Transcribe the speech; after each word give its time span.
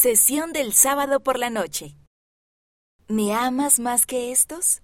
Sesión 0.00 0.52
del 0.52 0.74
sábado 0.74 1.18
por 1.18 1.40
la 1.40 1.50
noche. 1.50 1.96
¿Me 3.08 3.34
amas 3.34 3.80
más 3.80 4.06
que 4.06 4.30
estos? 4.30 4.80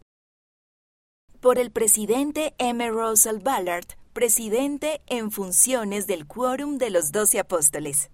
Por 1.41 1.61
el 1.61 1.71
presidente 1.71 2.53
M. 2.59 2.91
Russell 2.91 3.39
Ballard, 3.39 3.87
presidente 4.13 5.03
en 5.07 5.31
funciones 5.31 6.09
del 6.09 6.27
Quórum 6.27 6.79
de 6.79 6.91
los 6.91 7.13
Doce 7.13 7.39
Apóstoles. 7.39 8.11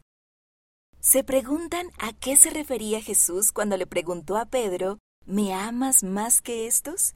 ¿Se 1.01 1.25
preguntan 1.25 1.91
a 1.99 2.13
qué 2.13 2.37
se 2.37 2.51
refería 2.51 3.01
Jesús 3.01 3.51
cuando 3.51 3.79
le 3.79 3.87
preguntó 3.87 4.37
a 4.37 4.45
Pedro, 4.45 4.99
¿me 5.25 5.55
amas 5.55 6.03
más 6.03 6.43
que 6.43 6.67
estos? 6.67 7.15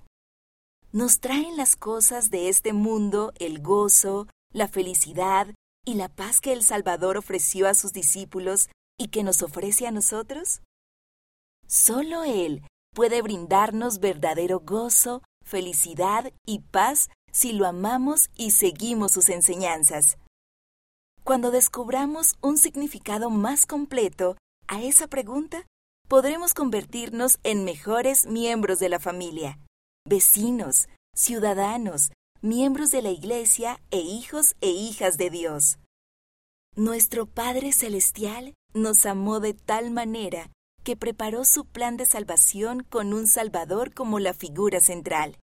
Nos 0.93 1.21
traen 1.21 1.59
las 1.59 1.77
cosas 1.77 2.31
de 2.31 2.49
este 2.49 2.73
mundo 2.73 3.35
el 3.39 3.61
gozo, 3.61 4.29
la 4.51 4.67
felicidad 4.67 5.49
y 5.85 5.93
la 5.93 6.09
paz 6.09 6.41
que 6.41 6.55
el 6.55 6.65
Salvador 6.65 7.19
ofreció 7.19 7.69
a 7.69 7.75
sus 7.75 7.93
discípulos 7.93 8.71
y 8.99 9.09
que 9.09 9.23
nos 9.23 9.43
ofrece 9.43 9.87
a 9.87 9.91
nosotros? 9.91 10.61
Solo 11.67 12.25
Él 12.25 12.63
puede 12.95 13.23
brindarnos 13.23 13.99
verdadero 13.99 14.61
gozo, 14.61 15.23
felicidad 15.45 16.33
y 16.47 16.61
paz 16.61 17.11
si 17.33 17.53
lo 17.53 17.67
amamos 17.67 18.31
y 18.37 18.53
seguimos 18.53 19.13
sus 19.13 19.29
enseñanzas. 19.29 20.19
Cuando 21.25 21.51
descubramos 21.51 22.37
un 22.41 22.59
significado 22.59 23.31
más 23.31 23.67
completo 23.67 24.37
a 24.69 24.83
esa 24.83 25.09
pregunta, 25.09 25.67
podremos 26.09 26.55
convertirnos 26.55 27.39
en 27.43 27.65
mejores 27.65 28.27
miembros 28.27 28.79
de 28.79 28.89
la 28.91 29.01
familia, 29.01 29.59
vecinos, 30.07 30.89
ciudadanos, 31.15 32.13
miembros 32.43 32.91
de 32.91 33.03
la 33.03 33.11
Iglesia 33.11 33.81
e 33.91 33.99
hijos 33.99 34.55
e 34.61 34.69
hijas 34.69 35.17
de 35.17 35.31
Dios. 35.31 35.79
Nuestro 36.77 37.27
Padre 37.27 37.71
Celestial 37.71 38.55
nos 38.73 39.07
amó 39.07 39.39
de 39.39 39.55
tal 39.55 39.93
manera 39.93 40.51
que 40.83 40.97
preparó 40.97 41.45
su 41.45 41.67
plan 41.67 41.97
de 41.97 42.05
salvación 42.05 42.83
con 42.83 43.15
un 43.15 43.29
Salvador 43.29 43.95
como 43.95 44.19
la 44.19 44.35
figura 44.35 44.81
central. 44.81 45.39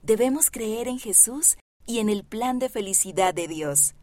Debemos 0.00 0.52
creer 0.52 0.86
en 0.86 1.00
Jesús 1.00 1.56
y 1.86 1.98
en 1.98 2.08
el 2.08 2.22
plan 2.22 2.60
de 2.60 2.68
felicidad 2.68 3.34
de 3.34 3.48
Dios. 3.48 3.96